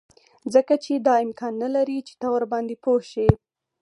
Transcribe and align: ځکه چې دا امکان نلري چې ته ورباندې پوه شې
ځکه 0.53 0.73
چې 0.83 0.91
دا 1.05 1.15
امکان 1.25 1.53
نلري 1.63 1.99
چې 2.07 2.13
ته 2.21 2.27
ورباندې 2.35 2.75
پوه 2.83 3.01
شې 3.11 3.27